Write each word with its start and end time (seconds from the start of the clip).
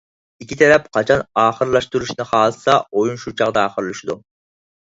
ئىككى 0.43 0.55
تەرەپ 0.61 0.87
قاچان 0.97 1.21
ئاخىرلاشتۇرۇشنى 1.41 2.27
خالىسا، 2.31 2.79
ئويۇن 2.95 3.23
شۇ 3.27 3.35
چاغدا 3.43 3.67
ئاخىرلىشىدۇ. 3.69 4.21